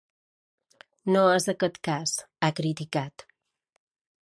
No 1.15 1.21
és 1.33 1.45
aquest 1.53 1.77
cas, 1.89 2.15
ha 2.47 2.51
criticat. 2.63 3.29